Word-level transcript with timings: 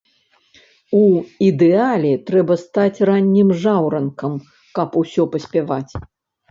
У 0.99 1.01
ідэале 1.49 2.13
трэба 2.31 2.59
стаць 2.63 3.03
раннім 3.11 3.55
жаўранкам, 3.63 4.33
каб 4.81 5.01
усё 5.05 5.23
паспяваць. 5.37 5.89